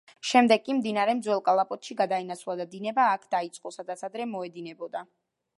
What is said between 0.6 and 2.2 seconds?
კი, მდინარემ ძველ კალაპოტში